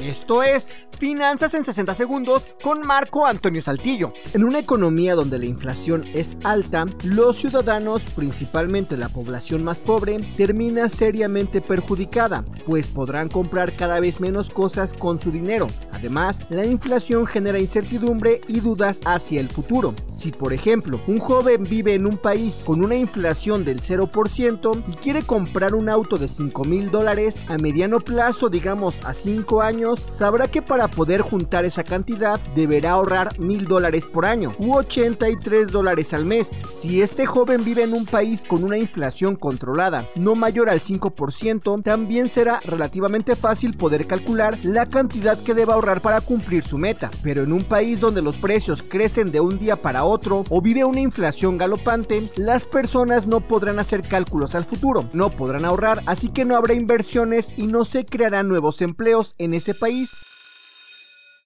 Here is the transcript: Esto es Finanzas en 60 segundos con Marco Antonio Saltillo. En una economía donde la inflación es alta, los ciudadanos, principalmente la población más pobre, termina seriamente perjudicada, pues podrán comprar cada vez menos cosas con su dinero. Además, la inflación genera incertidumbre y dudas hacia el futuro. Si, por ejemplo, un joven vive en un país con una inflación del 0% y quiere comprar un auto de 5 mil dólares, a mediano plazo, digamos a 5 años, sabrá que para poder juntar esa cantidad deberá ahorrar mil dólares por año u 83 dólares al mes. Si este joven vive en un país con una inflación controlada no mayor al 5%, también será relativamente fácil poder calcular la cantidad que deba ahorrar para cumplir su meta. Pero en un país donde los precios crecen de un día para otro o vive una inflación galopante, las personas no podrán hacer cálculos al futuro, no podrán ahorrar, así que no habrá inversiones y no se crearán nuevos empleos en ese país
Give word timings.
Esto 0.00 0.44
es 0.44 0.70
Finanzas 0.98 1.54
en 1.54 1.64
60 1.64 1.94
segundos 1.94 2.50
con 2.62 2.84
Marco 2.84 3.24
Antonio 3.24 3.60
Saltillo. 3.60 4.12
En 4.32 4.42
una 4.42 4.58
economía 4.58 5.14
donde 5.14 5.38
la 5.38 5.46
inflación 5.46 6.04
es 6.12 6.36
alta, 6.42 6.86
los 7.04 7.36
ciudadanos, 7.36 8.04
principalmente 8.16 8.96
la 8.96 9.08
población 9.08 9.62
más 9.62 9.78
pobre, 9.78 10.18
termina 10.36 10.88
seriamente 10.88 11.60
perjudicada, 11.60 12.44
pues 12.66 12.88
podrán 12.88 13.28
comprar 13.28 13.76
cada 13.76 14.00
vez 14.00 14.20
menos 14.20 14.50
cosas 14.50 14.92
con 14.92 15.20
su 15.20 15.30
dinero. 15.30 15.68
Además, 15.92 16.40
la 16.48 16.66
inflación 16.66 17.26
genera 17.26 17.60
incertidumbre 17.60 18.40
y 18.48 18.58
dudas 18.58 19.00
hacia 19.04 19.40
el 19.40 19.48
futuro. 19.50 19.94
Si, 20.08 20.32
por 20.32 20.52
ejemplo, 20.52 21.00
un 21.06 21.18
joven 21.18 21.62
vive 21.62 21.94
en 21.94 22.06
un 22.06 22.18
país 22.18 22.62
con 22.64 22.84
una 22.84 22.96
inflación 22.96 23.64
del 23.64 23.80
0% 23.80 24.84
y 24.88 24.92
quiere 24.94 25.22
comprar 25.22 25.76
un 25.76 25.88
auto 25.88 26.18
de 26.18 26.26
5 26.26 26.64
mil 26.64 26.90
dólares, 26.90 27.46
a 27.48 27.56
mediano 27.56 28.00
plazo, 28.00 28.48
digamos 28.48 29.00
a 29.04 29.12
5 29.12 29.62
años, 29.62 29.87
sabrá 29.96 30.48
que 30.48 30.62
para 30.62 30.88
poder 30.88 31.20
juntar 31.20 31.64
esa 31.64 31.84
cantidad 31.84 32.40
deberá 32.54 32.92
ahorrar 32.92 33.38
mil 33.38 33.66
dólares 33.66 34.06
por 34.06 34.26
año 34.26 34.52
u 34.58 34.74
83 34.74 35.70
dólares 35.70 36.14
al 36.14 36.24
mes. 36.24 36.60
Si 36.72 37.02
este 37.02 37.26
joven 37.26 37.64
vive 37.64 37.82
en 37.82 37.92
un 37.92 38.06
país 38.06 38.44
con 38.46 38.64
una 38.64 38.78
inflación 38.78 39.36
controlada 39.36 40.08
no 40.14 40.34
mayor 40.34 40.68
al 40.68 40.80
5%, 40.80 41.82
también 41.82 42.28
será 42.28 42.60
relativamente 42.64 43.36
fácil 43.36 43.76
poder 43.76 44.06
calcular 44.06 44.58
la 44.62 44.86
cantidad 44.86 45.40
que 45.40 45.54
deba 45.54 45.74
ahorrar 45.74 46.00
para 46.00 46.20
cumplir 46.20 46.62
su 46.62 46.78
meta. 46.78 47.10
Pero 47.22 47.42
en 47.42 47.52
un 47.52 47.64
país 47.64 48.00
donde 48.00 48.22
los 48.22 48.38
precios 48.38 48.82
crecen 48.82 49.30
de 49.30 49.40
un 49.40 49.58
día 49.58 49.76
para 49.76 50.04
otro 50.04 50.44
o 50.48 50.60
vive 50.60 50.84
una 50.84 51.00
inflación 51.00 51.58
galopante, 51.58 52.30
las 52.36 52.66
personas 52.66 53.26
no 53.26 53.40
podrán 53.40 53.78
hacer 53.78 54.02
cálculos 54.02 54.54
al 54.54 54.64
futuro, 54.64 55.08
no 55.12 55.30
podrán 55.30 55.64
ahorrar, 55.64 56.02
así 56.06 56.28
que 56.28 56.44
no 56.44 56.56
habrá 56.56 56.74
inversiones 56.74 57.52
y 57.56 57.66
no 57.66 57.84
se 57.84 58.04
crearán 58.04 58.48
nuevos 58.48 58.82
empleos 58.82 59.34
en 59.38 59.54
ese 59.54 59.74
país 59.78 60.12